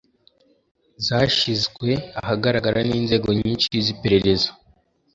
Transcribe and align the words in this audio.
zashizwe 1.05 1.89
ahagaragara 2.19 2.79
n'inzego 2.89 3.27
nyinshi 3.39 3.71
z'iperereza, 3.85 4.49